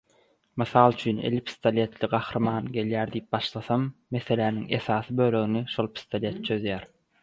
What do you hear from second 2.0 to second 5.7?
gahrymanyň gelýär diýip başlasam, meseläniň esasy bölegini